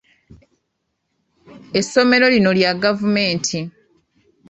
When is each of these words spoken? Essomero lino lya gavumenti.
Essomero 1.79 2.25
lino 2.33 2.51
lya 2.57 2.71
gavumenti. 2.83 3.57